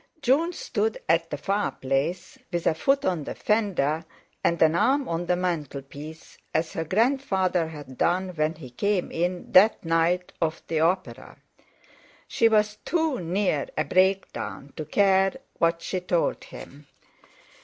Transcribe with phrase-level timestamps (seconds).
[0.23, 4.03] June stood at the fireplace, with a foot on the fender
[4.43, 9.51] and an arm on the mantelpiece, as her grandfather had done when he came in
[9.51, 11.37] that night of the opera.
[12.27, 16.87] She was too near a breakdown to care what she told him.